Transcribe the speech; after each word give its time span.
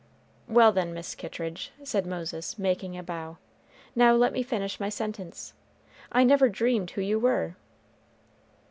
"Well, 0.47 0.71
then, 0.71 0.95
Miss 0.95 1.13
Kittridge," 1.13 1.71
said 1.83 2.07
Moses, 2.07 2.57
making 2.57 2.97
a 2.97 3.03
bow; 3.03 3.37
"now 3.95 4.15
let 4.15 4.33
me 4.33 4.41
finish 4.41 4.79
my 4.79 4.89
sentence. 4.89 5.53
I 6.11 6.23
never 6.23 6.49
dreamed 6.49 6.89
who 6.89 7.01
you 7.01 7.19
were." 7.19 7.55